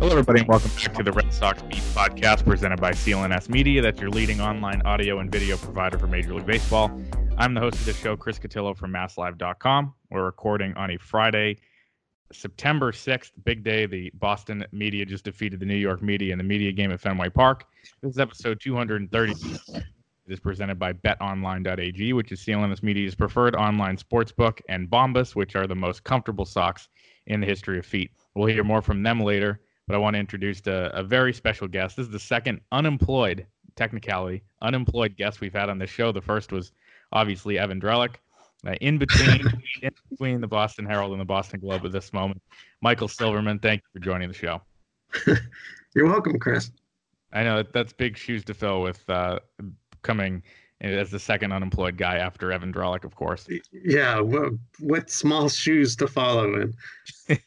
[0.00, 3.82] Hello, everybody, and welcome back to the Red Sox Beat podcast presented by CLNS Media.
[3.82, 6.90] That's your leading online audio and video provider for Major League Baseball.
[7.36, 9.92] I'm the host of the show, Chris Cotillo from MassLive.com.
[10.10, 11.58] We're recording on a Friday,
[12.32, 13.84] September 6th, big day.
[13.84, 17.28] The Boston media just defeated the New York media in the media game at Fenway
[17.28, 17.66] Park.
[18.00, 19.34] This is episode 230.
[19.74, 19.84] It
[20.28, 25.56] is presented by betonline.ag, which is CLNS Media's preferred online sports book, and Bombas, which
[25.56, 26.88] are the most comfortable socks
[27.26, 28.12] in the history of feet.
[28.34, 29.60] We'll hear more from them later,
[29.90, 31.96] but I want to introduce a, a very special guest.
[31.96, 33.44] This is the second unemployed,
[33.74, 36.12] technicality, unemployed guest we've had on this show.
[36.12, 36.70] The first was
[37.10, 38.14] obviously Evan Drellich.
[38.64, 39.40] Uh, in between
[39.82, 42.40] in between the Boston Herald and the Boston Globe at this moment,
[42.80, 44.62] Michael Silverman, thank you for joining the show.
[45.96, 46.70] You're welcome, Chris.
[47.32, 49.40] I know that that's big shoes to fill with uh,
[50.02, 50.44] coming
[50.82, 53.48] as the second unemployed guy after Evan Drellich, of course.
[53.72, 56.74] Yeah, what, what small shoes to follow in.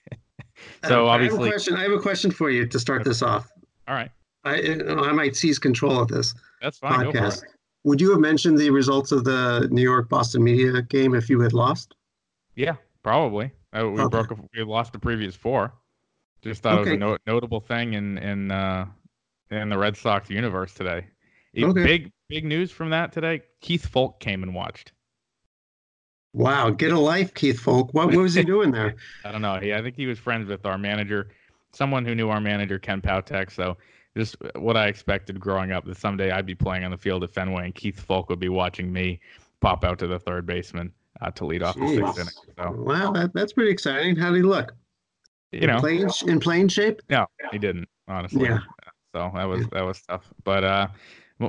[0.85, 3.03] so Uh, obviously, I have, a question, I have a question for you to start
[3.03, 3.51] this off.
[3.87, 4.11] all right,
[4.43, 4.55] I
[4.87, 7.03] I might seize control of this that's fine.
[7.05, 7.43] Go for podcast.
[7.43, 7.49] it.
[7.85, 11.41] Would you have mentioned the results of the New York Boston media game if you
[11.41, 11.95] had lost?
[12.55, 13.51] Yeah, probably.
[13.75, 14.09] Uh, we Okay.
[14.09, 14.31] broke.
[14.31, 15.73] A, we lost the previous four.
[16.41, 18.85] Just thought it was a no, notable thing in in uh,
[19.51, 21.07] in the Red Sox universe today.
[21.57, 21.83] Okay.
[21.83, 23.41] Big big news from that today.
[23.61, 24.91] Keith Foulke came and watched.
[26.33, 27.93] Wow, get a life, Keith Foulke.
[27.93, 28.95] What, what was he doing there?
[29.25, 29.59] I don't know.
[29.59, 31.29] He, I think he was friends with our manager,
[31.71, 33.51] someone who knew our manager Ken Pautek.
[33.51, 33.77] So
[34.17, 37.33] just what I expected growing up that someday I'd be playing on the field at
[37.33, 39.19] Fenway and Keith Foulke would be watching me
[39.59, 42.33] pop out to the third baseman uh, to lead off the sixth inning.
[42.57, 44.15] So Wow, that, that's pretty exciting.
[44.15, 44.73] How did he look?
[45.51, 47.01] you know, in playing, in playing shape?
[47.09, 48.45] no, he didn't honestly.
[48.45, 48.59] Yeah.
[49.13, 50.27] So that was that was tough.
[50.43, 50.87] But uh,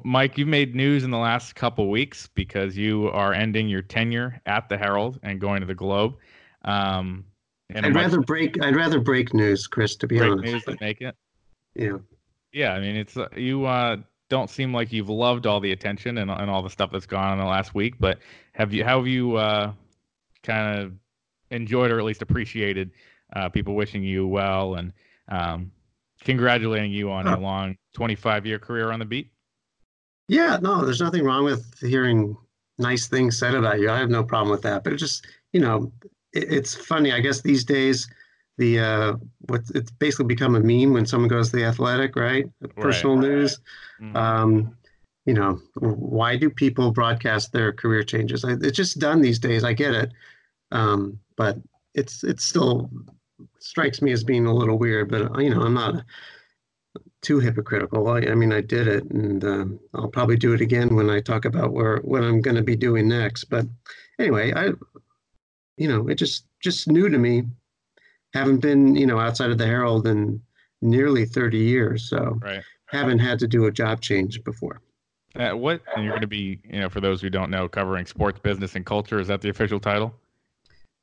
[0.04, 4.40] Mike, you've made news in the last couple weeks because you are ending your tenure
[4.46, 6.16] at the Herald and going to the Globe.
[6.64, 7.24] Um,
[7.70, 8.62] and I'd much rather break.
[8.62, 9.96] I'd rather break news, Chris.
[9.96, 10.52] To be break honest.
[10.52, 11.14] news than make it.
[11.74, 11.98] Yeah.
[12.52, 13.96] Yeah, I mean, it's uh, you uh,
[14.30, 17.24] don't seem like you've loved all the attention and, and all the stuff that's gone
[17.24, 18.18] on in the last week, but
[18.52, 19.72] have you how have you uh,
[20.42, 20.92] kind of
[21.50, 22.92] enjoyed or at least appreciated
[23.34, 24.92] uh, people wishing you well and
[25.28, 25.72] um,
[26.20, 29.30] congratulating you on a long 25 year career on the beat?
[30.28, 32.36] Yeah, no, there's nothing wrong with hearing
[32.78, 33.90] nice things said about you.
[33.90, 34.84] I have no problem with that.
[34.84, 35.92] But it just, you know,
[36.32, 37.12] it, it's funny.
[37.12, 38.08] I guess these days,
[38.56, 39.12] the uh,
[39.48, 42.46] what it's basically become a meme when someone goes to the athletic, right?
[42.76, 43.58] Personal news.
[44.00, 44.16] Mhm.
[44.16, 44.76] Um,
[45.26, 48.44] you know, why do people broadcast their career changes?
[48.44, 49.64] I, it's just done these days.
[49.64, 50.12] I get it,
[50.70, 51.58] um, but
[51.94, 52.90] it's it still
[53.58, 55.10] strikes me as being a little weird.
[55.10, 56.04] But you know, I'm not
[57.24, 58.06] too hypocritical.
[58.08, 61.20] I, I mean, I did it, and um, I'll probably do it again when I
[61.20, 63.44] talk about where what I'm going to be doing next.
[63.44, 63.66] But
[64.18, 64.70] anyway, I,
[65.76, 67.44] you know, it just just new to me.
[68.32, 70.40] Haven't been, you know, outside of the Herald in
[70.82, 72.62] nearly 30 years, so right.
[72.86, 74.80] haven't had to do a job change before.
[75.36, 78.06] Uh, what and you're going to be, you know, for those who don't know, covering
[78.06, 79.18] sports, business, and culture.
[79.18, 80.14] Is that the official title?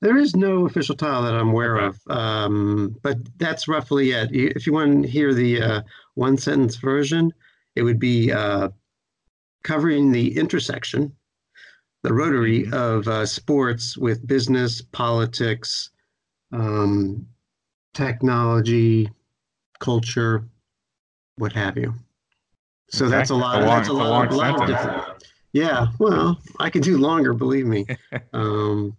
[0.01, 1.97] There is no official title that I'm aware Okay.
[2.09, 4.29] of, um, but that's roughly it.
[4.33, 5.81] If you want to hear the uh,
[6.15, 7.31] one sentence version,
[7.75, 8.69] it would be uh,
[9.63, 11.15] covering the intersection,
[12.03, 12.73] the rotary Mhm.
[12.73, 15.91] of uh, sports with business, politics,
[16.51, 17.27] um,
[17.93, 19.09] technology,
[19.79, 20.45] culture,
[21.37, 21.93] what have you.
[22.89, 23.15] So Okay.
[23.15, 23.61] that's a lot.
[23.61, 25.03] A long- that's a a lot, lot of different.
[25.53, 27.85] Yeah, well, I could do longer, believe me.
[28.33, 28.95] Um,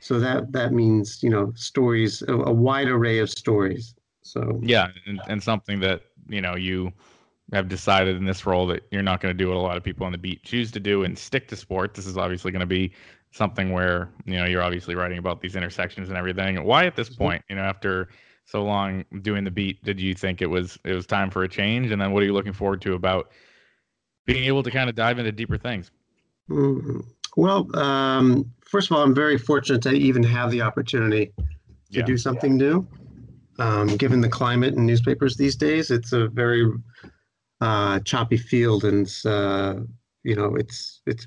[0.00, 3.94] so that that means you know stories, a, a wide array of stories.
[4.22, 6.92] So Yeah, and, and something that you know you
[7.52, 9.84] have decided in this role that you're not going to do what a lot of
[9.84, 11.94] people on the beat choose to do and stick to sport.
[11.94, 12.92] This is obviously going to be
[13.32, 16.62] something where you know you're obviously writing about these intersections and everything.
[16.64, 18.08] Why at this point, you know, after
[18.46, 21.48] so long doing the beat, did you think it was it was time for a
[21.48, 21.90] change?
[21.90, 23.30] And then what are you looking forward to about
[24.26, 25.90] being able to kind of dive into deeper things?
[26.48, 27.04] Mm,
[27.36, 31.32] well, um, first of all, I'm very fortunate to even have the opportunity
[31.92, 32.04] to Yeah.
[32.04, 32.86] do something new.
[33.58, 36.66] Um, given the climate in newspapers these days, it's a very
[37.60, 39.76] uh, choppy field, and uh,
[40.24, 41.26] you know it's it's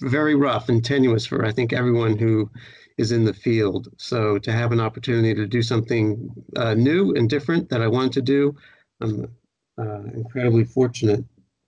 [0.00, 2.50] very rough and tenuous for I think everyone who
[2.98, 3.88] is in the field.
[3.98, 8.12] So to have an opportunity to do something uh, new and different that I wanted
[8.14, 8.56] to do,
[9.00, 9.30] I'm
[9.78, 11.24] uh, incredibly fortunate.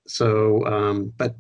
[0.07, 1.35] So, um, but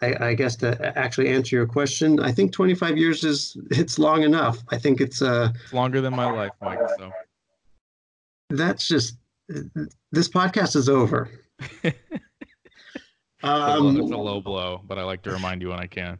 [0.00, 4.22] I, I guess to actually answer your question, I think 25 years is it's long
[4.22, 4.58] enough.
[4.68, 6.78] I think it's uh It's longer than my life, Mike.
[6.98, 7.10] So
[8.50, 9.16] that's just
[10.12, 11.28] this podcast is over.
[11.82, 11.96] it's,
[13.42, 15.86] a low, it's a Um, low blow, but I like to remind you when I
[15.86, 16.18] can.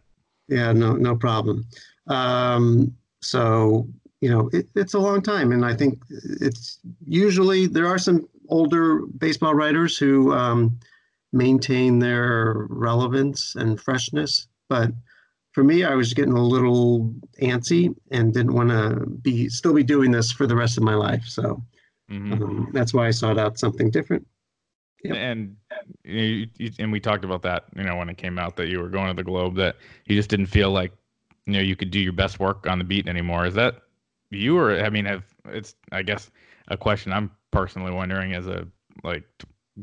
[0.48, 1.64] yeah, no, no problem.
[2.06, 3.88] Um, so
[4.20, 6.02] you know, it, it's a long time, and I think
[6.40, 10.76] it's usually there are some older baseball writers who um,
[11.32, 14.90] maintain their relevance and freshness, but
[15.52, 19.82] for me, I was getting a little antsy and didn't want to be still be
[19.82, 21.24] doing this for the rest of my life.
[21.24, 21.62] So
[22.10, 22.32] mm-hmm.
[22.32, 24.26] um, that's why I sought out something different.
[25.04, 25.16] Yep.
[25.16, 25.56] And
[26.04, 28.80] you, you, and we talked about that, you know, when it came out that you
[28.80, 29.76] were going to the Globe, that
[30.06, 30.92] you just didn't feel like,
[31.46, 33.46] you know, you could do your best work on the beat anymore.
[33.46, 33.82] Is that
[34.30, 36.30] you, or I mean, have it's I guess
[36.68, 38.66] a question I'm personally wondering as a
[39.02, 39.24] like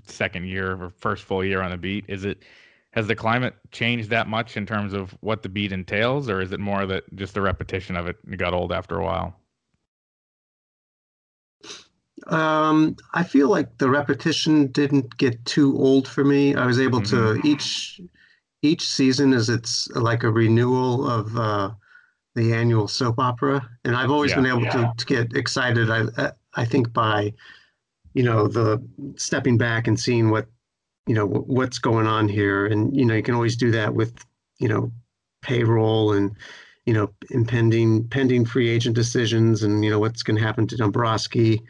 [0.05, 2.05] second year or first full year on the beat.
[2.07, 2.43] Is it
[2.91, 6.51] has the climate changed that much in terms of what the beat entails, or is
[6.51, 9.35] it more that just the repetition of it got old after a while?
[12.27, 16.55] Um, I feel like the repetition didn't get too old for me.
[16.55, 17.41] I was able mm-hmm.
[17.41, 17.99] to each
[18.61, 21.71] each season is it's like a renewal of uh,
[22.33, 24.71] the annual soap opera, and I've always yeah, been able yeah.
[24.71, 25.89] to, to get excited.
[25.91, 27.33] I I think by
[28.15, 28.81] you know the
[29.15, 30.47] stepping back and seeing what
[31.05, 34.25] you know what's going on here, and you know you can always do that with
[34.57, 34.91] you know
[35.43, 36.35] payroll and
[36.87, 40.75] you know impending pending free agent decisions and you know what's going to happen to
[40.77, 41.61] Dombrowski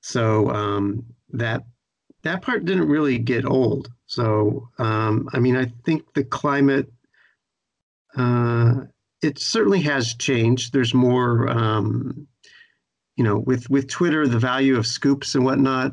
[0.00, 1.64] so um, that
[2.22, 3.90] that part didn't really get old.
[4.06, 6.90] So um, I mean, I think the climate
[8.16, 8.82] uh,
[9.22, 10.72] it certainly has changed.
[10.72, 12.28] There's more, um,
[13.16, 15.92] you know, with with Twitter, the value of scoops and whatnot.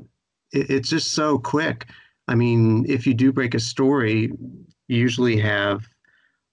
[0.51, 1.87] It, it's just so quick.
[2.27, 4.31] I mean, if you do break a story,
[4.87, 5.87] you usually have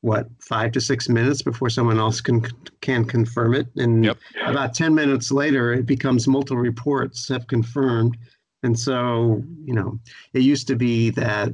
[0.03, 2.43] what five to six minutes before someone else can
[2.81, 4.17] can confirm it and yep.
[4.47, 8.17] about 10 minutes later it becomes multiple reports have confirmed
[8.63, 9.99] and so you know
[10.33, 11.53] it used to be that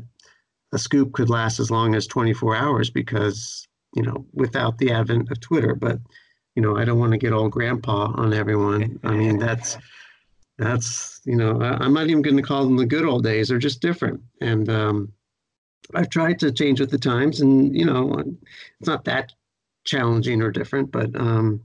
[0.72, 3.66] a scoop could last as long as 24 hours because
[3.96, 5.98] you know without the advent of twitter but
[6.56, 9.78] you know i don't want to get old grandpa on everyone i mean that's
[10.58, 13.48] that's you know I, i'm not even going to call them the good old days
[13.48, 15.12] they're just different and um
[15.94, 19.32] I've tried to change with the times, and you know, it's not that
[19.84, 20.90] challenging or different.
[20.90, 21.62] But um,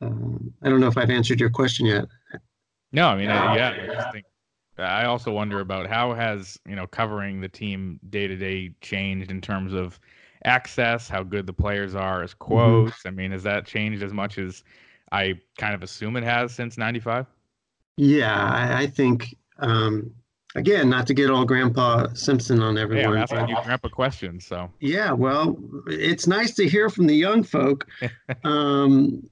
[0.00, 2.04] um, I don't know if I've answered your question yet.
[2.92, 4.24] No, I mean, I, yeah, I just think
[4.78, 9.30] I also wonder about how has you know covering the team day to day changed
[9.30, 9.98] in terms of
[10.44, 12.44] access, how good the players are as mm-hmm.
[12.44, 12.98] quotes.
[12.98, 13.08] Mm-hmm.
[13.08, 14.64] I mean, has that changed as much as
[15.12, 17.26] I kind of assume it has since '95?
[17.96, 20.12] Yeah, I, I think um,
[20.54, 23.14] again, not to get all Grandpa Simpson on everyone.
[23.14, 24.46] Yeah, asking you Grandpa questions.
[24.46, 27.86] So yeah, well, it's nice to hear from the young folk.
[28.44, 29.22] Um,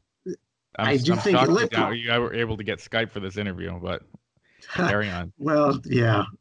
[0.79, 1.41] I'm, I do I'm think
[1.73, 4.02] you, you were able to get Skype for this interview, but
[4.75, 5.32] carry on.
[5.38, 6.25] well, yeah.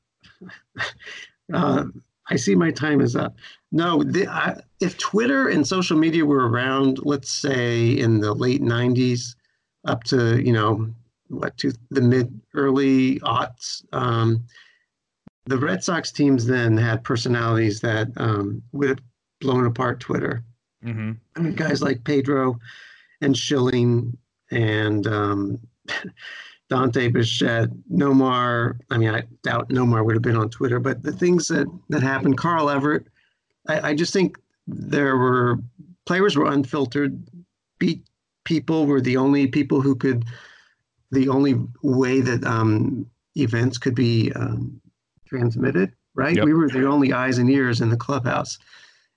[1.53, 1.85] Uh,
[2.29, 3.35] I see my time is up.
[3.71, 8.61] No, the, I, if Twitter and social media were around, let's say in the late
[8.61, 9.35] '90s,
[9.85, 10.89] up to you know
[11.27, 14.43] what to the mid early aughts, um,
[15.45, 18.99] the Red Sox teams then had personalities that um, would have
[19.41, 20.43] blown apart Twitter.
[20.83, 21.11] Mm-hmm.
[21.35, 22.59] I mean, guys like Pedro
[23.21, 24.17] and Schilling
[24.51, 25.59] and um,
[26.69, 28.79] Dante Bichette, Nomar.
[28.89, 32.01] I mean, I doubt Nomar would have been on Twitter, but the things that that
[32.01, 33.07] happened, Carl Everett.
[33.67, 35.59] I, I just think there were
[36.05, 37.23] players were unfiltered.
[37.79, 38.03] Beat
[38.45, 40.25] people were the only people who could,
[41.11, 44.79] the only way that um, events could be um,
[45.27, 46.37] transmitted, right?
[46.37, 46.45] Yep.
[46.45, 48.57] We were the only eyes and ears in the clubhouse.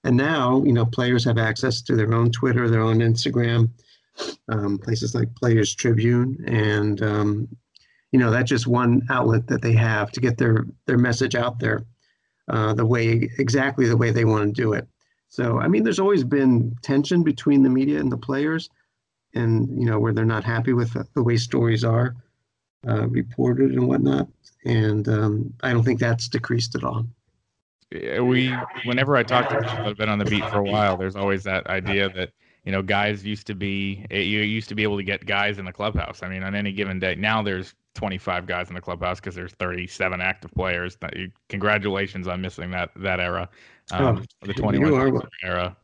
[0.05, 3.71] And now, you know, players have access to their own Twitter, their own Instagram,
[4.49, 7.49] um, places like Players Tribune, and um,
[8.13, 11.59] you know that's just one outlet that they have to get their their message out
[11.59, 11.85] there,
[12.49, 14.87] uh, the way exactly the way they want to do it.
[15.31, 18.71] So, I mean, there's always been tension between the media and the players,
[19.35, 22.17] and you know where they're not happy with the, the way stories are
[22.89, 24.29] uh, reported and whatnot
[24.65, 27.07] and um, I don't think that's decreased at all.
[27.91, 30.99] We, whenever I talk to people that have been on the beat for a while,
[30.99, 32.33] there's always that idea that
[32.69, 35.65] you know guys used to be you used to be able to get guys in
[35.65, 36.23] the clubhouse.
[36.23, 39.53] I mean, on any given day, now there's 25 guys in the clubhouse because there's
[39.53, 40.99] 37 active players.
[41.49, 43.49] Congratulations on missing that that era,
[43.93, 45.75] um, oh, the 21 era.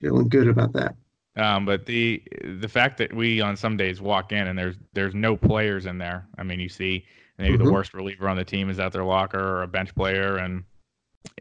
[0.00, 0.94] Feeling good about that.
[1.34, 5.16] Um, but the the fact that we on some days walk in and there's there's
[5.16, 6.28] no players in there.
[6.38, 7.04] I mean, you see
[7.36, 7.64] maybe mm-hmm.
[7.64, 10.36] the worst reliever on the team is at their locker or a bench player.
[10.36, 10.62] And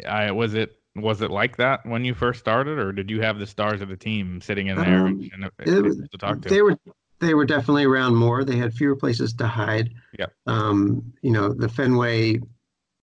[0.07, 3.39] I was it was it like that when you first started, or did you have
[3.39, 6.49] the stars of the team sitting in there um, and, and to talk to?
[6.49, 6.77] They were
[7.19, 8.43] they were definitely around more.
[8.43, 9.93] They had fewer places to hide.
[10.17, 10.27] Yeah.
[10.45, 12.39] Um, you know, the Fenway,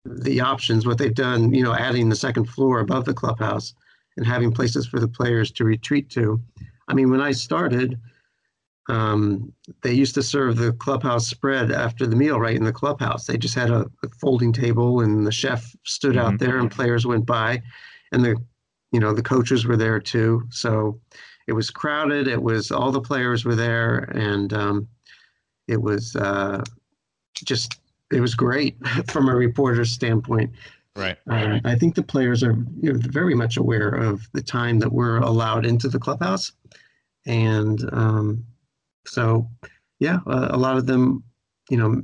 [0.05, 3.75] the options, what they've done, you know, adding the second floor above the clubhouse
[4.17, 6.41] and having places for the players to retreat to.
[6.89, 7.99] I mean, when I started,
[8.89, 13.27] um, they used to serve the clubhouse spread after the meal right in the clubhouse.
[13.27, 16.21] They just had a, a folding table, and the chef stood Mhm.
[16.21, 17.63] out there, and players went by,
[18.13, 18.37] and the
[18.93, 20.43] you know the coaches were there too.
[20.51, 21.01] So
[21.47, 22.27] it was crowded.
[22.27, 24.89] It was all the players were there, and um,
[25.69, 26.63] it was uh,
[27.35, 27.79] just
[28.11, 28.77] it was great
[29.09, 30.51] from a reporter's standpoint.
[30.97, 31.17] Right.
[31.29, 34.93] Um, I think the players are you know, very much aware of the time that
[34.93, 36.51] we're allowed into the clubhouse,
[37.27, 38.45] and um,
[39.07, 39.49] so
[39.99, 41.23] yeah, a, a lot of them,
[41.69, 42.03] you know,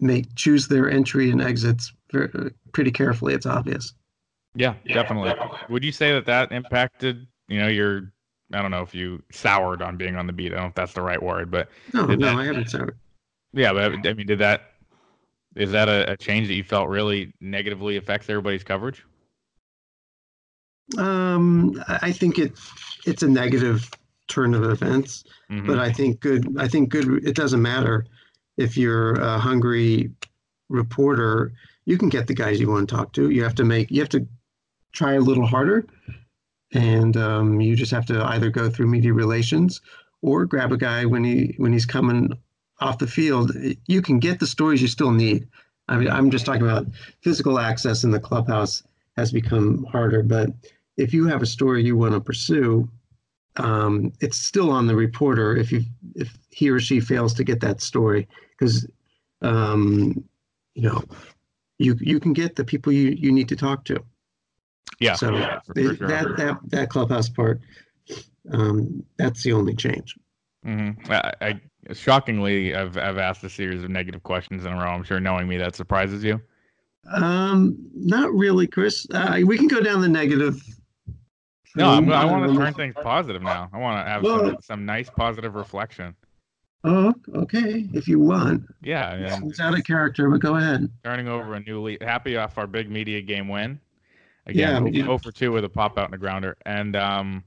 [0.00, 2.30] make choose their entry and exits very,
[2.72, 3.34] pretty carefully.
[3.34, 3.94] It's obvious.
[4.54, 5.32] Yeah, definitely.
[5.70, 8.12] Would you say that that impacted, you know, your,
[8.52, 10.52] I don't know if you soured on being on the beat.
[10.52, 12.94] I don't know if that's the right word, but No, no, that- I haven't it.
[13.52, 14.62] yeah, but I mean, did that,
[15.56, 19.04] is that a, a change that you felt really negatively affects everybody's coverage?
[20.98, 22.52] Um, I I think it
[23.06, 23.88] it's a negative
[24.28, 25.24] turn of events.
[25.50, 25.66] Mhm.
[25.66, 26.46] but I think good.
[26.58, 27.26] I think good.
[27.26, 28.06] It doesn't matter
[28.56, 30.10] if you're a hungry
[30.68, 31.52] reporter.
[31.84, 33.30] You can get the guys you want to talk to.
[33.30, 33.90] You have to make.
[33.90, 34.26] You have to
[34.92, 35.86] try a little harder,
[36.72, 39.80] and um, you just have to either go through media relations
[40.22, 42.32] or grab a guy when he when he's coming
[42.80, 43.52] off the field.
[43.86, 45.46] You can get the stories you still need.
[45.88, 46.86] I mean, I'm just talking about
[47.20, 48.82] physical access in the clubhouse
[49.16, 50.50] has become harder, but
[50.96, 52.88] if you have a story you want to pursue,
[53.56, 55.82] um, it's still on the reporter if you
[56.14, 58.28] if he or she fails to get that story
[58.58, 58.86] because
[59.42, 60.24] um,
[60.74, 61.02] you know
[61.78, 64.02] you you can get the people you you need to talk to.
[65.00, 65.14] Yeah.
[65.14, 66.08] so yeah, it- sure.
[66.08, 67.60] that that that clubhouse part
[68.50, 70.16] um, that's the only change.
[70.66, 71.10] Mhm.
[71.10, 71.60] I, I
[71.92, 74.90] shockingly, I've I've asked a series of negative questions in a row.
[74.90, 76.40] I'm sure, knowing me, that surprises you.
[77.12, 79.06] Um, not really, Chris.
[79.12, 80.62] Uh, we can go down the negative.
[81.76, 83.70] No, I'm, I want to um, turn things positive now.
[83.72, 86.14] I want to have Well- some, some nice positive reflection.
[86.84, 87.88] Oh, okay.
[87.92, 90.90] If you want, Yeah, and it's out of character, but go ahead.
[91.04, 92.02] turning over a new lead.
[92.02, 93.78] Happy off our big media game win.
[94.46, 95.04] Again, Yeah, yeah.
[95.04, 96.56] 0 for 2 with a pop out and a grounder.
[96.66, 97.44] And um,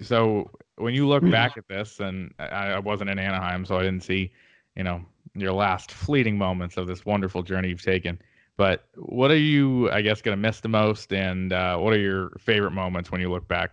[0.00, 3.82] so when you look back at this, and I, I wasn't in Anaheim, so I
[3.82, 4.32] didn't see,
[4.74, 8.18] you know, your last fleeting moments of this wonderful journey you've taken.
[8.56, 11.12] But what are you, I guess, going to miss the most?
[11.12, 13.70] And uh, what are your favorite moments when you look back?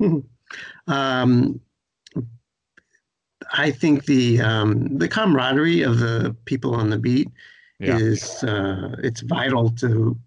[0.88, 1.60] Um,
[3.52, 7.28] I think the um, the camaraderie of the people on the beat
[7.78, 7.98] Yeah.
[7.98, 10.18] is uh, it's vital to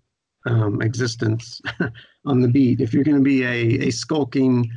[0.45, 1.61] um, existence
[2.25, 2.81] on the beat.
[2.81, 4.71] If you're going to be a, a skulking,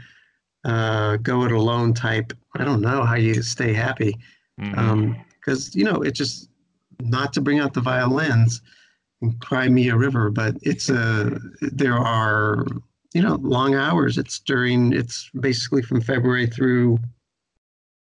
[0.65, 4.17] uh, go it alone type, I don't know how you stay happy
[5.41, 6.49] because you know it just
[7.01, 8.63] not to bring out the violins
[9.23, 12.67] and cry me a river, but it's a there are
[13.15, 14.19] you know long hours.
[14.19, 16.99] It's during it's basically from February through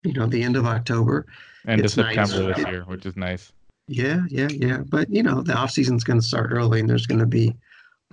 [0.03, 1.25] you know the end of October.
[1.67, 2.15] End of it's nice.
[2.15, 3.51] September this year, which is nice.
[3.87, 4.77] Yeah, yeah, yeah.
[4.77, 7.55] But you know the off season's going to start early, and there's going to be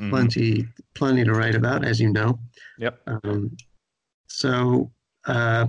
[0.01, 0.11] Mhm.
[0.11, 2.39] plenty plenty to write about, as you know.
[2.79, 3.01] Yep.
[3.07, 3.57] Um,
[4.29, 4.91] so
[5.27, 5.67] uh,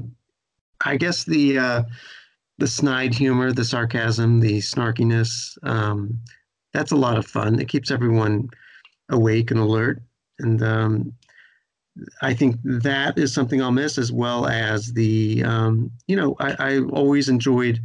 [0.85, 1.83] I guess the uh,
[2.61, 6.15] the snide humor, the sarcasm, the snarkiness, um,
[6.73, 7.59] that's a lot of fun.
[7.59, 8.49] It keeps everyone
[9.09, 9.99] awake and alert,
[10.37, 11.13] and um,
[12.21, 16.55] I think that is something I'll miss, as well as the um, you know I,
[16.59, 17.81] I always enjoyed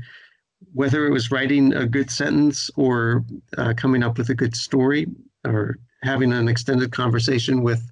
[0.75, 3.25] whether it was writing a good sentence or
[3.57, 5.07] uh, coming up with a good story
[5.47, 7.91] or having an extended conversation with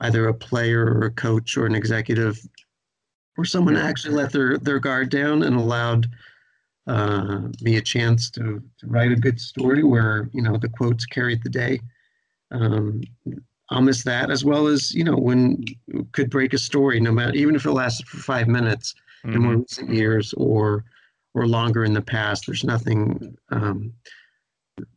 [0.00, 2.40] either a player or a coach or an executive
[3.36, 6.06] or someone actually let their, their guard down and allowed
[6.86, 11.06] uh, me a chance to, to write a good story where you know the quotes
[11.06, 11.80] carried the day
[12.50, 13.00] um,
[13.70, 15.64] i'll miss that as well as you know when
[16.10, 19.54] could break a story no matter even if it lasted for five minutes in more
[19.54, 19.60] Mhm.
[19.60, 20.84] recent years or
[21.34, 22.44] or longer in the past.
[22.46, 23.92] There's nothing um,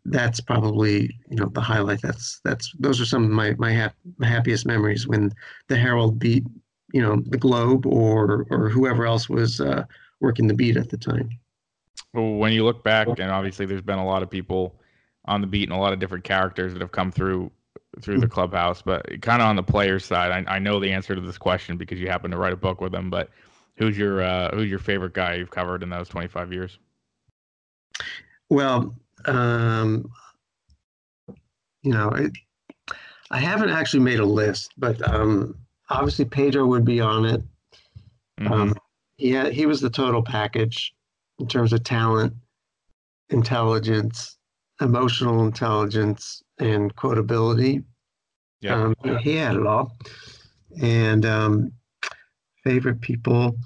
[0.05, 2.01] that's probably you know the highlight.
[2.01, 5.31] That's that's those are some of my my, hap- my happiest memories when
[5.67, 6.43] the Herald beat
[6.95, 9.83] you know the Globe or or whoever else was uh,
[10.21, 11.29] working the beat at the time.
[12.13, 14.79] Well, when you look back, and obviously there's been a lot of people
[15.25, 17.51] on the beat and a lot of different characters that have come through
[18.01, 21.15] through the clubhouse, but kind of on the players' side, I, I know the answer
[21.15, 23.09] to this question because you happen to write a book with them.
[23.09, 23.29] But
[23.75, 26.79] who's your uh, who's your favorite guy you've covered in those 25 years?
[28.49, 30.09] Well, um,
[31.81, 32.31] you know, it,
[33.31, 35.57] I haven't actually made a list, but um,
[35.89, 37.41] obviously Pedro would be on it.
[38.39, 38.51] Mhm.
[38.51, 38.75] Um,
[39.17, 40.93] yeah, he was the total package
[41.39, 42.33] in terms of talent,
[43.29, 44.37] intelligence,
[44.81, 47.83] emotional intelligence, and quotability.
[48.61, 49.97] yeah, Um, he had it all.
[50.81, 51.71] And um,
[52.63, 53.57] favorite people,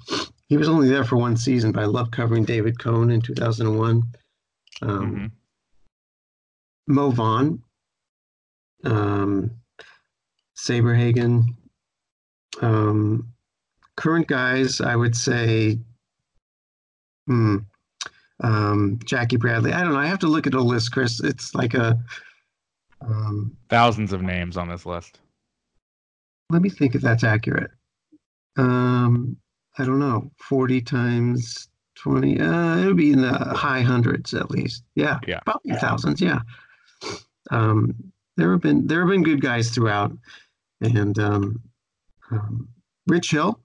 [0.46, 4.02] he was only there for one season, but I love covering David Cone in 2001.
[4.82, 5.26] Um, hmm
[6.86, 7.62] Mo Vaughn,
[8.84, 9.52] um,
[10.56, 11.44] Saberhagen.
[12.60, 13.32] Um,
[13.96, 15.78] current guys, I would say,
[17.26, 17.58] hmm,
[18.40, 19.72] um, Jackie Bradley.
[19.72, 19.98] I don't know.
[19.98, 21.20] I have to look at a list, Chris.
[21.20, 21.98] It's like a.
[23.02, 25.20] Um, Thousands of names on this list.
[26.50, 27.70] let me think if that's accurate.
[28.56, 29.36] Um,
[29.78, 30.30] I don't know.
[30.38, 32.40] 40 times 20.
[32.40, 34.82] Uh, it would be in the high hundreds at least.
[34.94, 35.18] Yeah.
[35.26, 35.40] Yeah.
[35.40, 36.20] Probably thousands.
[36.20, 36.40] Yeah.
[37.50, 37.94] Um,
[38.36, 40.12] there have been there have been good guys throughout,
[40.80, 41.60] and um,
[42.30, 42.68] um,
[43.06, 43.60] Rich Hill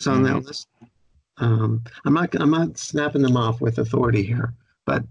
[0.00, 0.46] is on that Mhm.
[0.46, 0.68] list.
[1.38, 4.54] Um, I'm not I'm not snapping them off with authority here,
[4.86, 5.02] but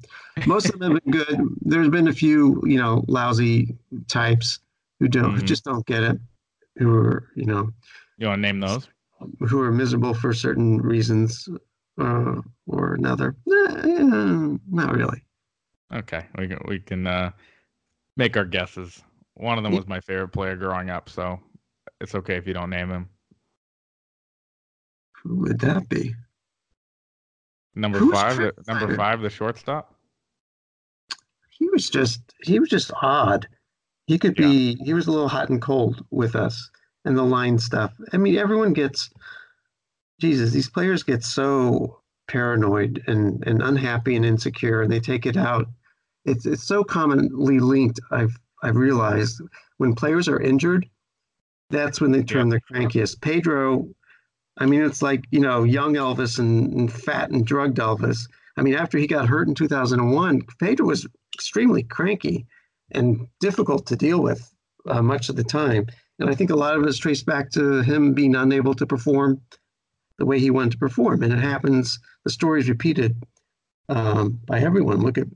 [0.46, 1.40] most of them have been good.
[1.62, 4.60] There's been a few you know lousy types
[5.00, 5.46] who don't Mhm.
[5.46, 6.20] just don't get it,
[6.78, 7.72] who are you know
[8.18, 8.88] You want to name those?
[9.40, 11.48] who are miserable for certain reasons
[11.98, 13.36] uh, or another.
[13.50, 15.24] Eh, eh, not really.
[15.94, 17.32] Okay, we can we can uh,
[18.18, 19.02] make our guesses.
[19.36, 21.40] One of them was my favorite player growing up, so
[22.04, 23.10] it's okay if you don't name him.
[25.24, 26.14] Who would that be?
[27.76, 29.96] Number Who's five, the, number five, the shortstop.
[31.50, 33.48] He was just he was just odd.
[34.06, 36.70] He could be he was a little hot and cold with us
[37.06, 37.94] and the line stuff.
[38.12, 39.10] I mean, everyone gets
[40.20, 45.38] Jesus, these players get so paranoid and, and unhappy and insecure and they take it
[45.38, 45.68] out.
[46.26, 49.42] It's it's so commonly linked, I've I've realized
[49.78, 50.86] when players are injured,
[51.70, 53.22] that's when they turn the crankiest.
[53.22, 53.88] Pedro,
[54.58, 58.28] I mean, it's like, you know, young Elvis and, and fat and drugged Elvis.
[58.58, 62.46] I mean, after he got hurt in 2001, Pedro was extremely cranky
[62.92, 64.54] and difficult to deal with
[64.88, 65.88] uh, much of the time.
[66.20, 68.86] And I think a lot of it is traced back to him being unable to
[68.86, 69.42] perform
[70.20, 71.24] the way he wanted to perform.
[71.24, 73.16] And it happens, the story is repeated
[73.90, 75.02] um, by everyone.
[75.02, 75.28] Look at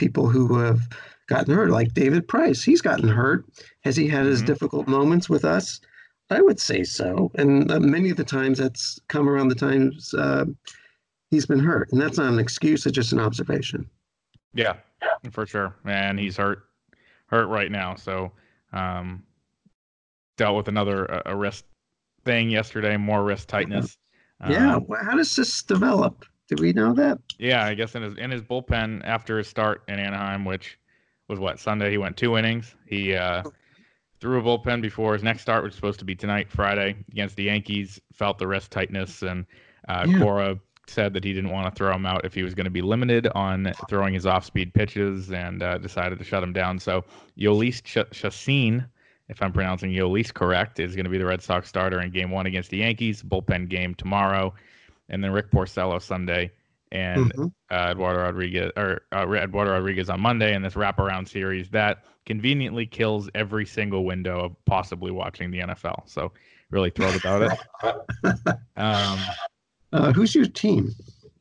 [0.00, 0.80] people who have
[1.28, 2.62] gotten hurt, like David Price.
[2.62, 3.44] He's gotten hurt.
[3.84, 4.46] Has he had his Mhm.
[4.46, 5.80] difficult moments with us?
[6.30, 7.30] I would say so.
[7.34, 10.46] And uh, many of the times that's come around the times uh,
[11.30, 11.92] he's been hurt.
[11.92, 13.88] And that's not an excuse, it's just an observation.
[14.54, 14.76] Yeah,
[15.30, 15.76] for sure.
[15.84, 16.64] And he's hurt,
[17.26, 17.94] hurt right now.
[17.94, 18.32] So,
[18.72, 19.22] um,
[20.36, 21.66] dealt with another uh, wrist
[22.24, 23.98] thing yesterday, more wrist tightness.
[24.48, 24.76] yeah.
[24.76, 26.24] Um, Well, how does this develop?
[26.50, 27.18] Do we know that?
[27.38, 30.78] Yeah, I guess in his in his bullpen after his start in Anaheim, which
[31.28, 32.74] was what Sunday, he went two innings.
[32.86, 33.44] He uh,
[34.20, 37.36] threw a bullpen before his next start, which was supposed to be tonight, Friday, against
[37.36, 38.00] the Yankees.
[38.12, 39.46] Felt the wrist tightness, and
[39.88, 40.18] uh, Yeah.
[40.18, 40.58] Cora
[40.88, 42.82] said that he didn't want to throw him out if he was going to be
[42.82, 46.80] limited on throwing his off-speed pitches, and uh, decided to shut him down.
[46.80, 47.04] So
[47.38, 48.84] Jhoulys Ch- Chacín,
[49.28, 52.32] if I'm pronouncing Jhoulys correct, is going to be the Red Sox starter in Game
[52.32, 53.22] One against the Yankees.
[53.22, 54.52] Bullpen game tomorrow,
[55.10, 56.52] and then Rick Porcello Sunday,
[56.92, 57.52] and Mhm.
[57.70, 62.86] uh, Eduardo Rodriguez or uh, Eduardo Rodriguez on Monday in this wraparound series that conveniently
[62.86, 66.02] kills every single window of possibly watching the NFL.
[66.08, 66.32] So
[66.70, 68.56] really thrilled about it.
[68.76, 69.18] Um,
[69.92, 70.90] Uh, who's your team?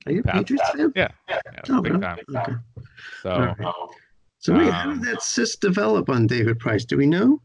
[0.06, 0.92] Are you a Patriots fan?
[0.96, 2.04] yeah, yeah, Oh, big really?
[2.04, 2.18] time.
[2.36, 2.54] Okay.
[3.22, 3.74] So All right.
[4.40, 6.84] So wait, how Um, did that cyst develop on David Price?
[6.86, 7.42] Do we know?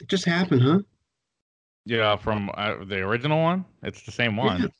[0.00, 0.80] It just happened, huh?
[1.86, 4.70] yeah, from uh, the original one, it's the same one.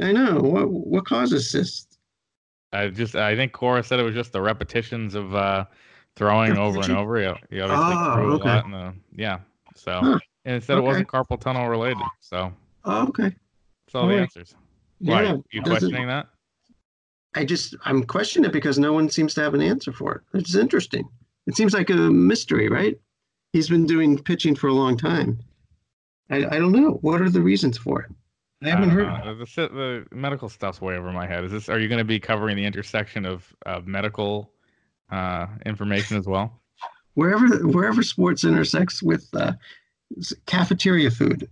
[0.00, 0.38] I know.
[0.40, 1.98] What what causes cysts?
[2.72, 5.64] I just I think Cora said it was just the repetitions of uh,
[6.16, 7.16] throwing over and over.
[7.18, 8.48] He, he obviously Oh, okay.
[8.48, 9.40] a lot the yeah.
[9.74, 10.18] So Huh.
[10.44, 12.06] and it said it wasn't carpal tunnel related.
[12.20, 12.52] So
[12.84, 13.24] Oh, okay.
[13.24, 14.20] that's all the Alright.
[14.22, 14.54] answers.
[15.00, 15.36] Why Yeah.
[15.52, 16.28] you questioning that?
[17.34, 20.22] I just I'm questioning it because no one seems to have an answer for it.
[20.38, 21.08] It's interesting.
[21.46, 22.98] It seems like a mystery, right?
[23.52, 25.38] He's been doing pitching for a long time.
[26.30, 26.98] I, I don't know.
[27.02, 28.10] What are the reasons for it?
[28.62, 29.38] I haven't don't heard.
[29.38, 31.44] The, the, the medical stuff's way over my head.
[31.44, 31.68] Is this?
[31.68, 34.52] Are you going to be covering the intersection of, of medical
[35.10, 36.60] uh, information as well?
[37.14, 39.52] Wherever wherever sports intersects with uh,
[40.46, 41.48] cafeteria food,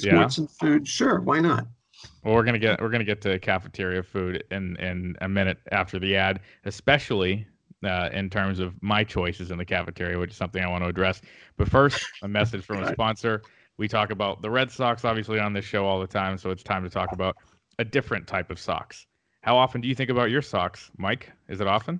[0.00, 0.12] Yeah.
[0.16, 1.66] sports and food, sure, why not?
[2.24, 5.98] Well, we're gonna get we're gonna get to cafeteria food in in a minute after
[5.98, 7.46] the ad, especially
[7.84, 10.88] uh, in terms of my choices in the cafeteria, which is something I want to
[10.88, 11.22] address.
[11.56, 13.42] But first, a message from a sponsor.
[13.80, 16.62] We talk about the Red Sox, obviously, on this show all the time, so it's
[16.62, 17.38] time to talk about
[17.78, 19.06] a different type of socks.
[19.40, 21.32] How often do you think about your socks, Mike?
[21.48, 21.98] Is it often?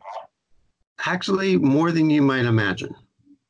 [1.06, 2.94] Actually, more than you might imagine.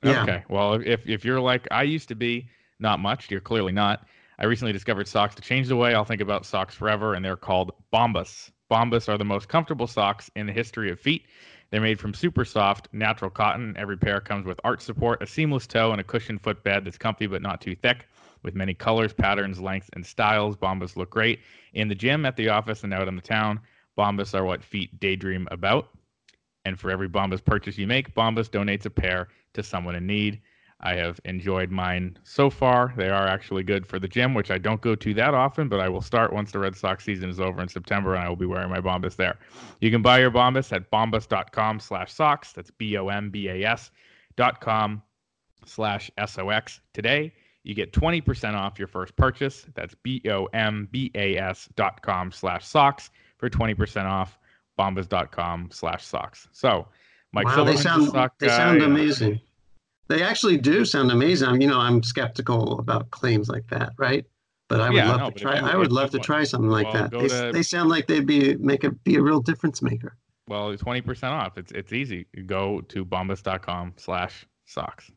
[0.04, 0.22] Yeah.
[0.22, 0.44] Okay.
[0.48, 3.32] Well, if if you're like I used to be, not much.
[3.32, 4.06] You're clearly not.
[4.38, 7.34] I recently discovered socks to change the way I'll think about socks forever, and they're
[7.34, 8.52] called Bombas.
[8.70, 11.26] Bombas are the most comfortable socks in the history of feet.
[11.72, 13.74] They're made from super soft, natural cotton.
[13.76, 17.26] Every pair comes with arch support, a seamless toe, and a cushioned footbed that's comfy
[17.26, 18.06] but not too thick.
[18.42, 21.40] With many colors, patterns, lengths, and styles, Bombas look great
[21.74, 23.61] in the gym, at the office, and out in the town.
[23.98, 25.88] Bombas are what feet daydream about.
[26.64, 30.40] And for every Bombas purchase you make, Bombas donates a pair to someone in need.
[30.83, 32.94] I have enjoyed mine so far.
[32.96, 35.81] They are actually good for the gym, which I don't go to that often, but
[35.81, 38.37] I will start once the Red Sox season is over in September, and I will
[38.37, 39.38] be wearing my Bombas there.
[39.81, 42.53] You can buy your Bombas at bombas.com slash socks.
[42.53, 43.90] That's B-O-M-B-A-S
[44.37, 45.03] dot com
[45.66, 47.35] slash S-O-X today.
[47.62, 49.66] You get 20% off your first purchase.
[49.75, 54.38] That's B-O-M-B-A-S dot com slash socks for 20% off
[54.79, 56.49] bombas.com slash socks.
[56.53, 56.88] So,
[57.33, 59.40] Mike wow, they sound, sock they sound amazing.
[60.09, 61.61] They actually do sound amazing.
[61.61, 64.25] you know, I'm skeptical about claims like that, right?
[64.68, 65.57] But I would Yeah, love no, to try.
[65.57, 67.11] I would love to try something like well, that.
[67.11, 70.16] They, to- they sound like they'd be make a be a real difference maker.
[70.49, 71.59] Well, 20% off.
[71.59, 72.27] It's it's easy.
[72.46, 75.11] Go to bombas.com slash socks.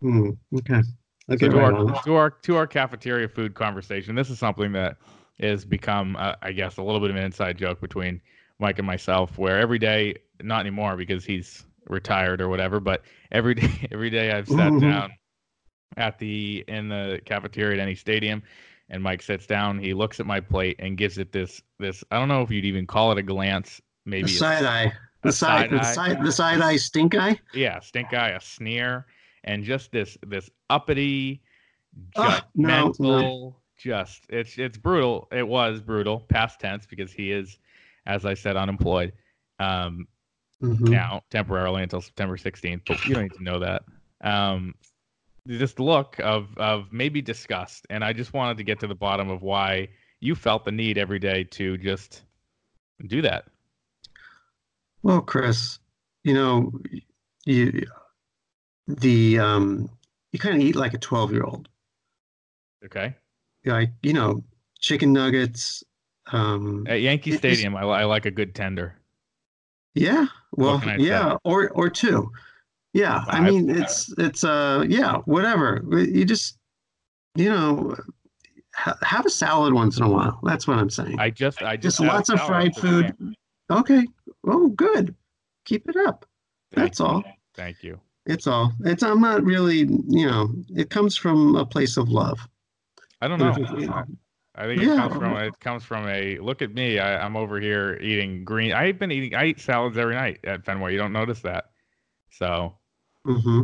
[0.00, 0.82] Hmm, okay.
[1.28, 4.96] So to right our, to our to our cafeteria food conversation, this is something that
[5.40, 8.20] has become, uh, I guess, a little bit of an inside joke between
[8.58, 13.54] Mike and myself, where every day, not anymore because he's retired or whatever, but every
[13.54, 14.80] day, every day I've sat Mhm.
[14.80, 15.12] down
[15.96, 18.42] at the in the cafeteria at any stadium,
[18.90, 22.18] and Mike sits down, he looks at my plate and gives it this this I
[22.18, 24.92] don't know if you'd even call it a glance, maybe a side eye.
[25.22, 25.82] The a side, the eye.
[25.82, 27.40] side, the side eye stink eye.
[27.52, 29.06] yeah, stink eye, a sneer,
[29.44, 31.42] and just this this uppity,
[32.16, 35.28] Ah, no, judgmental, just it's it's brutal.
[35.32, 37.58] It was brutal, past tense, because he is,
[38.06, 39.12] as I said, unemployed.
[39.58, 40.08] Um,
[40.62, 40.90] Mhm.
[40.90, 43.82] now temporarily until September 16th, but you don't need to know that.
[44.22, 44.74] Um,
[45.46, 49.28] this look of of maybe disgust, and I just wanted to get to the bottom
[49.28, 49.88] of why
[50.20, 52.22] you felt the need every day to just
[53.06, 53.44] do that.
[55.02, 55.78] Well, Chris,
[56.22, 56.72] you know,
[57.44, 57.84] you
[58.86, 59.90] the um,
[60.32, 61.68] you kind of eat like a twelve year old.
[62.84, 63.14] Okay,
[63.64, 64.44] Like you know,
[64.80, 65.82] chicken nuggets.
[66.32, 68.98] Um, at Yankee Stadium, I, I like a good tender.
[69.94, 71.38] Yeah, well, yeah, say?
[71.44, 72.30] or or two.
[72.92, 75.82] Yeah, I mean it's it's uh yeah, whatever.
[75.90, 76.58] You just
[77.34, 77.96] you know
[78.74, 80.40] ha- have a salad once in a while.
[80.44, 81.18] That's what I'm saying.
[81.18, 83.14] I just I just just lots of fried after the game.
[83.18, 83.34] food.
[83.70, 84.06] Okay.
[84.46, 85.14] Oh, good.
[85.64, 86.26] Keep it up.
[86.72, 87.06] Thank That's you.
[87.06, 87.24] all.
[87.54, 88.00] Thank you.
[88.26, 88.72] It's all.
[88.84, 92.38] It's I'm not really, you know, it comes from a place of love.
[93.20, 93.52] I don't know.
[93.52, 94.02] I,
[94.56, 96.98] I think it comes from it comes from a look at me.
[96.98, 98.72] I, I'm over here eating green.
[98.72, 99.34] I've been eating.
[99.34, 100.92] I eat salads every night at Fenway.
[100.92, 101.70] You don't notice that.
[102.30, 102.74] So
[103.26, 103.62] Mm-hmm.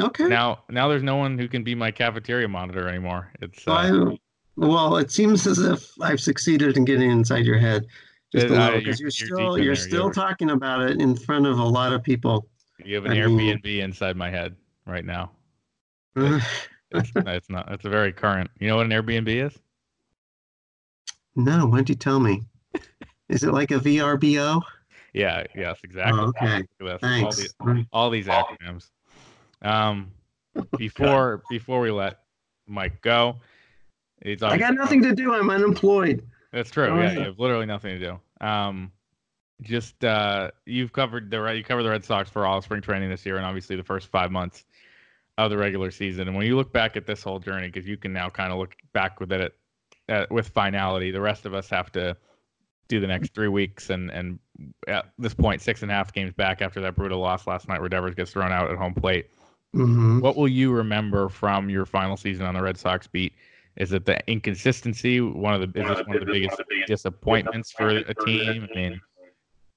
[0.00, 0.24] Okay.
[0.28, 3.32] now now there's no one who can be my cafeteria monitor anymore.
[3.42, 4.16] It's uh, I,
[4.56, 7.84] well, it seems as if I've succeeded in getting inside your head
[8.32, 10.82] just a Uh, little you're- because you're, you're still in you're still you're- talking about
[10.88, 12.48] it in front of a lot of people.
[12.84, 15.30] You have an Airbnb inside my head right now.
[16.16, 16.46] It's,
[17.16, 17.70] it's not.
[17.72, 18.50] It's a very current.
[18.60, 19.58] You know what an Airbnb is?
[21.36, 22.42] no, why don't you tell me?
[23.28, 24.60] Is it like a VRBO?
[25.12, 25.44] Yeah.
[25.54, 25.78] Yes.
[25.84, 26.18] Exactly.
[26.20, 26.64] Oh, okay.
[26.80, 27.36] That's all Thanks.
[27.36, 27.54] these
[27.92, 28.88] all these acronyms.
[29.62, 30.10] Um,
[30.76, 32.20] before before we let
[32.66, 33.36] Mike go,
[34.24, 35.34] he's I got nothing to do.
[35.34, 36.26] I'm unemployed.
[36.52, 36.86] That's true.
[36.88, 37.18] Oh, Yeah, yeah.
[37.18, 38.46] you have literally nothing to do.
[38.46, 38.90] Um,
[39.62, 42.80] just uh, you've covered the Red- you covered the Red Sox for all of spring
[42.82, 44.64] training this year, and obviously the first five months
[45.36, 46.28] of the regular season.
[46.28, 48.58] And when you look back at this whole journey, because you can now kind of
[48.58, 49.56] look back with it
[50.08, 52.16] uh, with finality, the rest of us have to
[52.88, 54.38] do the next three weeks, and and
[54.86, 57.80] at this point, six and a half games back after that brutal loss last night,
[57.80, 59.30] where Devers gets thrown out at home plate.
[59.72, 63.34] hmm What will you remember from your final season on the Red Sox beat?
[63.76, 65.20] Is it the inconsistency?
[65.20, 68.66] One of the is this one of the biggest disappointments for a team?
[68.72, 69.00] I mean,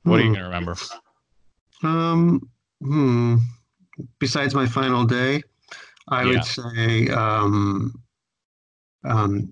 [0.04, 0.34] what are you Hmm.
[0.34, 0.76] going to remember?
[1.84, 2.50] Um,
[2.82, 3.38] hmm.
[4.20, 5.44] Besides my final day,
[6.08, 6.32] I Yeah.
[6.32, 7.94] would say, um,
[9.04, 9.52] um,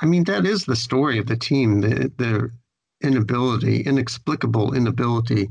[0.00, 2.52] I mean, that is the story of the team, the, their
[3.02, 5.50] inability, inexplicable inability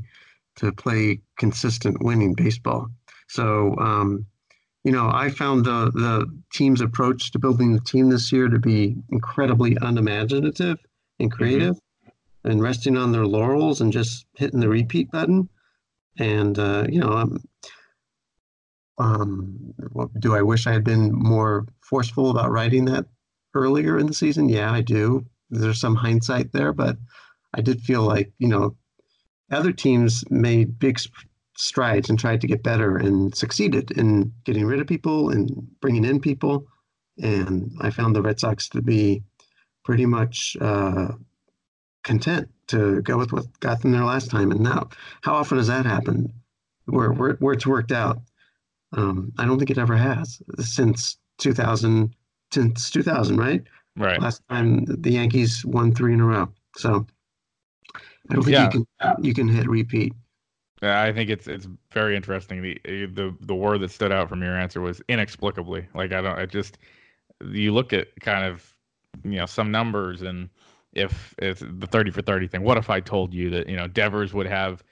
[0.56, 2.88] to play consistent winning baseball.
[3.28, 4.26] So, um,
[4.84, 8.58] you know, I found the, the team's approach to building the team this year to
[8.58, 10.78] be incredibly unimaginative
[11.18, 11.76] and creative
[12.44, 15.48] and resting on their laurels and just hitting the repeat button.
[16.18, 17.42] And, uh, you know, um,
[18.98, 19.74] um,
[20.18, 23.06] do I wish I had been more forceful about writing that
[23.54, 24.48] earlier in the season?
[24.48, 25.24] Yeah, I do.
[25.50, 26.96] There's some hindsight there, but
[27.54, 28.76] I did feel like, you know,
[29.50, 31.00] other teams made big
[31.56, 35.50] strides and tried to get better and succeeded in getting rid of people and
[35.80, 36.66] bringing in people.
[37.22, 39.22] And I found the Red Sox to be
[39.84, 41.08] pretty much uh,
[42.04, 44.50] content to go with what got them there last time.
[44.50, 44.88] And now,
[45.22, 46.32] how often has that happened
[46.86, 48.20] where, where, where it's worked out?
[48.92, 52.14] Um, I don't think it ever has since 2000,
[52.52, 53.62] since 2000, right?
[53.96, 54.20] Right.
[54.20, 56.52] Last time the Yankees won three in a row.
[56.76, 57.06] So
[58.30, 58.64] I don't think Yeah.
[58.64, 58.86] you can
[59.22, 60.14] you can hit repeat.
[60.82, 62.62] Yeah, I think it's it's very interesting.
[62.62, 65.86] The the the word that stood out from your answer was inexplicably.
[65.94, 66.78] Like I don't, I just
[67.44, 68.74] you look at kind of
[69.24, 70.50] you know some numbers and
[70.92, 72.62] if if the thirty for thirty thing.
[72.62, 74.82] What if I told you that you know Devers would have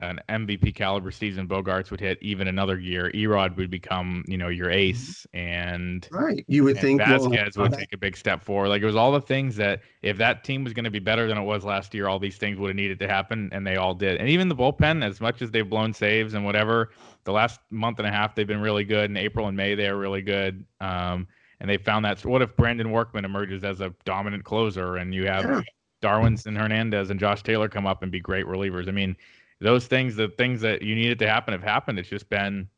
[0.00, 4.48] an MVP caliber season, Bogaerts would hit even another year, Erod would become you know
[4.48, 6.44] your ace, and Right.
[6.48, 8.68] You would and think well, Vázquez would take a big step forward.
[8.68, 11.28] Like it was all the things that if that team was going to be better
[11.28, 13.76] than it was last year, all these things would have needed to happen, and they
[13.76, 14.18] all did.
[14.18, 16.90] And even the bullpen, as much as they've blown saves and whatever,
[17.24, 19.10] the last month and a half they've been really good.
[19.10, 20.64] In April and May they are really good.
[20.80, 21.28] Um,
[21.64, 22.22] and they found that.
[22.26, 25.62] What if Brandon Workman emerges as a dominant closer, and you have Yeah.
[26.02, 28.86] Darwinzon Hernandez and Josh Taylor come up and be great relievers?
[28.86, 29.16] I mean,
[29.62, 31.98] those things, the things that you needed to happen have happened.
[31.98, 32.68] It's just been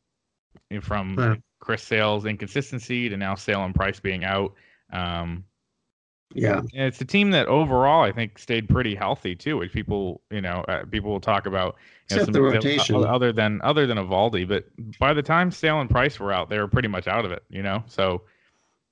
[0.69, 1.43] you know, from.
[1.59, 4.53] Chris Sale's inconsistency to now Sale and Price being out.
[4.93, 5.43] Um,
[6.33, 6.59] yeah.
[6.59, 10.39] and it's a team that overall I think stayed pretty healthy too, which people you
[10.39, 11.75] know uh, people will talk about.
[12.09, 13.03] You know, Except some the rotation.
[13.03, 14.65] other than other than Eovaldi, but
[14.97, 17.43] by the time Sale and Price were out, they were pretty much out of it.
[17.49, 18.21] You know, so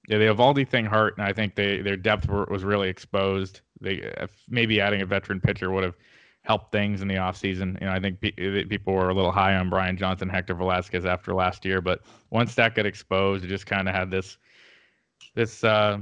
[0.07, 3.61] yeah, the Eovaldi thing hurt, and I think they their depth were, was really exposed.
[3.81, 4.13] They
[4.49, 5.95] maybe adding a veteran pitcher would have
[6.43, 7.79] helped things in the offseason.
[7.81, 11.05] You know, I think pe- people were a little high on Brian Johnson, Hector Velázquez
[11.05, 14.37] after last year, but once that got exposed, it just kind of had this
[15.33, 15.97] this uh,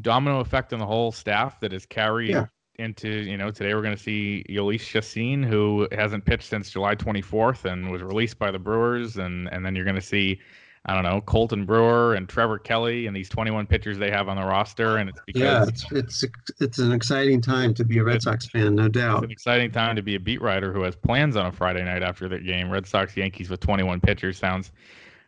[0.00, 2.46] domino effect on the whole staff that is carried Yeah.
[2.78, 6.96] into you know today we're going to see Jhoulys Chacín who hasn't pitched since July
[6.96, 10.40] 24th and was released by the Brewers and and then you're going to see
[10.84, 14.36] I don't know Colten Brewer and Trevor Kelly and these 21 pitchers they have on
[14.36, 16.24] the roster and it's because Yeah, it's it's
[16.60, 19.18] it's an exciting time to be a Red Sox fan, no doubt.
[19.18, 21.84] it's an exciting time to be a beat writer who has plans on a Friday
[21.84, 22.70] night after the game.
[22.70, 24.72] Red Sox Yankees with 21 pitchers sounds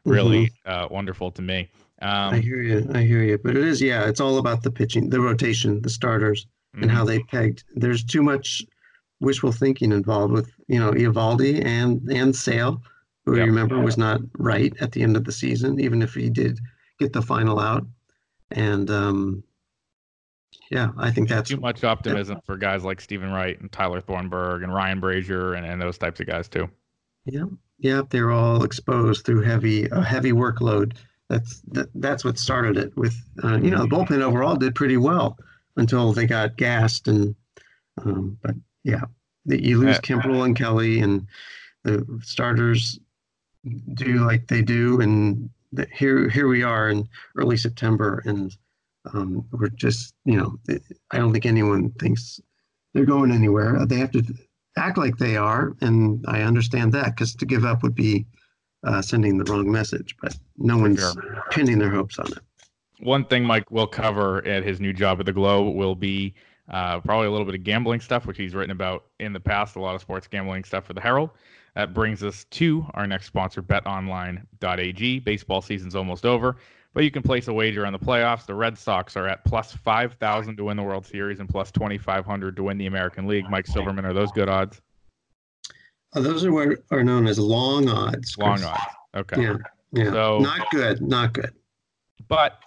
[0.05, 1.71] really uh, wonderful to me.
[2.01, 2.91] I Um, hear you.
[2.93, 3.39] I hear you.
[3.39, 7.05] But it is, yeah, it's all about the pitching, the rotation, the starters, and how
[7.05, 7.07] mhm.
[7.07, 7.65] they pegged.
[7.75, 8.63] There's too much
[9.21, 12.83] wishful thinking involved with, you know, Eovaldi and and Sale,
[13.25, 13.47] who Yep.
[13.47, 16.61] you remember was not right at the end of the season, even if he did
[16.99, 17.87] get the final out.
[18.51, 19.43] And um,
[20.71, 24.63] yeah, I think that's too much optimism for guys like Steven Wright and Tyler Thornburg
[24.63, 26.69] and Ryan Brasier and, and those types of guys too.
[27.25, 27.45] Yeah,
[27.79, 30.95] yeah, they're all exposed through heavy a heavy workload.
[31.31, 32.97] That's that, that's what started it.
[32.97, 35.39] With uh, you know the bullpen overall did pretty well
[35.77, 37.35] until they got gassed and
[38.03, 39.03] um, but yeah,
[39.47, 41.27] you lose Uh, Kimbrel and Kelly and
[41.83, 42.99] the starters
[43.95, 48.57] do like they do and the, here here we are in early September and
[49.13, 50.59] um, we're just you know
[51.11, 52.41] I don't think anyone thinks
[52.95, 53.85] they're going anywhere.
[53.87, 54.23] They have to
[54.77, 58.25] act like they are, and I understand that because to give up would be
[58.85, 60.17] uh, sending the wrong message.
[60.23, 61.43] But no one's sure.
[61.51, 62.39] pinning their hopes on it.
[63.01, 66.35] One thing Mike will cover at his new job at the Globe will be
[66.71, 69.77] uh, probably a little bit of gambling stuff, which he's written about in the past,
[69.77, 71.31] a lot of sports gambling stuff for the Herald.
[71.75, 75.19] That brings us to our next sponsor, betonline.ag.
[75.21, 76.57] Baseball season's almost over,
[76.93, 78.47] but you can place a wager on the playoffs.
[78.47, 82.55] The Red Sox are at plus 5,000 to win the World Series and plus 2,500
[82.57, 83.51] to win the American League.
[83.51, 84.81] Mike Silverman, are those good odds?
[86.15, 88.39] Uh, those are what are known as long odds.
[88.39, 88.81] Long odds.
[89.17, 89.43] Okay.
[89.43, 89.57] Yeah,
[89.91, 90.11] yeah.
[90.13, 91.03] So- not good.
[91.03, 91.53] Not good.
[92.29, 92.61] But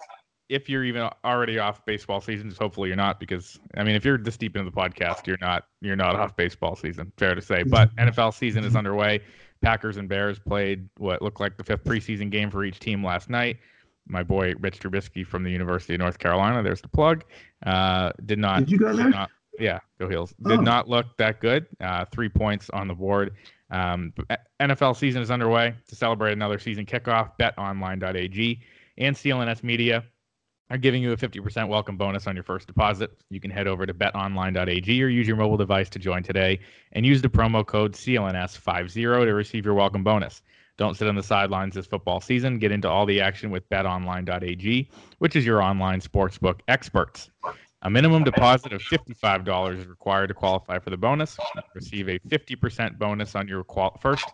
[0.48, 4.18] if you're even already off baseball season, hopefully you're not, because I mean, if you're
[4.18, 7.12] this deep into the podcast, you're not you're not off baseball season.
[7.18, 7.62] Fair to say.
[7.62, 9.20] But NFL season is underway.
[9.60, 13.28] Packers and Bears played what looked like the fifth preseason game for each team last
[13.28, 13.58] night.
[14.06, 17.24] My boy Rich Trubisky from the University of North Carolina, there's the plug.
[17.66, 18.60] Uh, did not.
[18.60, 19.10] Did you go there?
[19.10, 20.32] not- yeah, go Heels.
[20.42, 20.62] Did Oh.
[20.62, 21.66] not look that good.
[21.80, 23.34] Uh, three points on the board.
[23.72, 24.14] Um,
[24.60, 25.74] NFL season is underway.
[25.88, 28.60] To celebrate another season kickoff, betonline.ag
[28.98, 30.04] and CLNS Media
[30.70, 33.10] are giving you a 50% welcome bonus on your first deposit.
[33.30, 36.60] You can head over to betonline.ag or use your mobile device to join today
[36.92, 40.42] and use the promo code CLNS50 to receive your welcome bonus.
[40.76, 42.58] Don't sit on the sidelines this football season.
[42.58, 47.30] Get into all the action with betonline.ag, which is your online sportsbook experts.
[47.82, 51.36] A minimum deposit of $55 is required to qualify for the bonus.
[51.74, 54.24] Receive a 50% bonus on your qual- first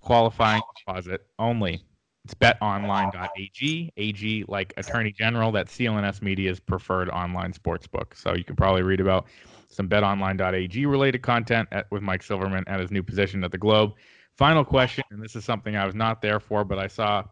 [0.00, 1.82] qualifying deposit only.
[2.28, 8.14] It's betonline.ag, AG like Attorney General, that's CLNS Media's preferred online sportsbook.
[8.14, 9.28] So you can probably read about
[9.70, 13.94] some betonline.ag related content at, with Mike Silverman at his new position at the Globe.
[14.36, 17.24] Final question, and this is something I was not there for, but I saw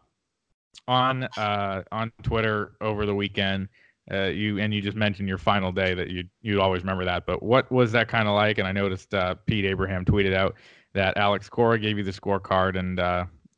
[0.87, 3.69] on uh, on Twitter over the weekend.
[4.11, 7.27] Uh, you and you just mentioned your final day that you you'd always remember that.
[7.27, 8.57] But what was that kind of like?
[8.57, 10.55] And I noticed uh, Pete Abraham tweeted out
[10.95, 12.99] that Alex Cora gave you the scorecard and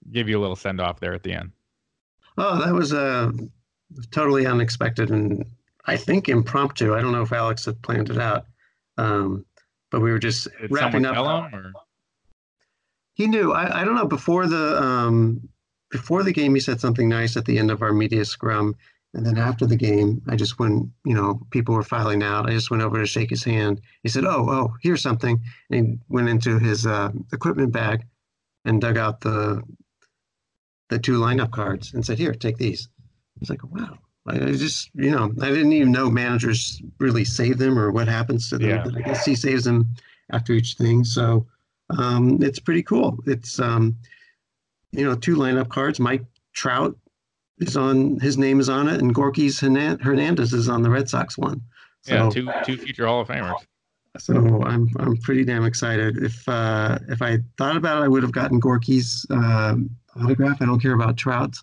[0.08, 1.52] uh, gave you a little send off there at the end.
[2.38, 3.34] Oh, that was a
[4.12, 5.46] totally unexpected and
[5.86, 6.96] I think impromptu.
[6.96, 8.46] I don't know if Alex had planned it out,
[8.98, 9.46] um,
[9.90, 11.52] but we were just Did wrapping up.
[11.52, 11.74] him,
[13.14, 13.54] He knew.
[13.54, 14.06] I, I don't know.
[14.06, 15.50] Before the um,
[15.90, 18.76] before the game, he said something nice at the end of our media scrum,
[19.16, 20.90] and then after the game, I just went.
[21.06, 22.48] You know, people were filing out.
[22.48, 23.82] I just went over to shake his hand.
[24.04, 28.06] He said, "Oh, oh, here's something," and he went into his uh, equipment bag
[28.66, 29.64] and dug out the
[30.90, 32.90] the two lineup cards and said, "Here, take these."
[33.42, 33.98] It's like, "Wow."
[34.28, 38.50] I just, you know, I didn't even know managers really save them or what happens
[38.50, 38.70] to them.
[38.70, 38.84] Yeah.
[38.84, 39.88] But I guess he saves them
[40.32, 41.04] after each thing.
[41.04, 41.48] So
[41.90, 43.18] um, it's pretty cool.
[43.26, 43.98] It's, um,
[44.92, 46.00] you know, two lineup cards.
[46.00, 46.24] Mike
[46.54, 46.96] Trout
[47.58, 49.60] is on, his name is on it, and Gorkys
[50.02, 51.62] Hernandez is on the Red Sox one.
[52.02, 53.56] So, yeah, two two future Hall of Famers.
[54.20, 56.24] So I'm I'm pretty damn excited.
[56.24, 59.90] If uh, if I thought about it, I would have gotten Gorky's um,
[60.22, 60.62] autograph.
[60.62, 61.56] I don't care about Trout,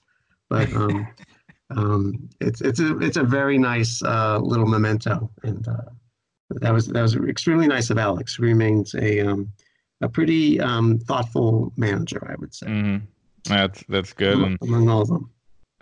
[0.48, 1.06] but um,
[1.70, 5.90] um, it's it's a it's a very nice uh, little memento, and uh,
[6.50, 8.36] that was that was extremely nice of Alex.
[8.36, 9.52] He remains a um,
[10.00, 12.96] a pretty um, thoughtful manager, I would say, hmm
[13.44, 15.30] That's that's good, and among all of them.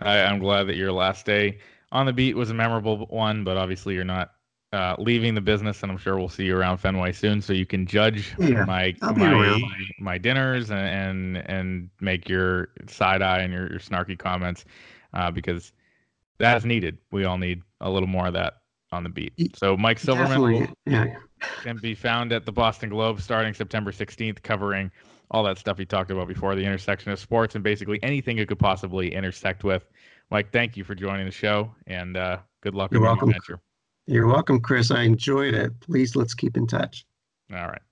[0.01, 1.59] I, I'm glad that your last day
[1.93, 3.45] on the beat was a memorable one.
[3.45, 4.33] But obviously, you're not
[4.75, 7.65] uh, leaving the business, and I'm sure we'll see you around Fenway soon, so you
[7.65, 9.63] can judge Yeah, my I'll my
[10.01, 14.65] my dinners and and, and make your side eye and your, your snarky comments
[15.13, 15.73] uh, because
[16.39, 16.99] that is needed.
[17.13, 19.57] We all need a little more of that on the beat.
[19.57, 21.15] So Mike Silverman will, yeah.
[21.63, 24.91] can be found at the Boston Globe starting September 16th, covering
[25.31, 28.49] all that stuff he talked about before, the intersection of sports and basically anything it
[28.49, 29.87] could possibly intersect with.
[30.31, 33.29] Mike, thank you for joining the show, and uh, good luck You're with your welcome.
[33.29, 33.61] new venture.
[34.07, 34.90] You're welcome, Chris.
[34.90, 35.79] I enjoyed it.
[35.81, 37.07] Please let's keep in touch.
[37.53, 37.83] All right.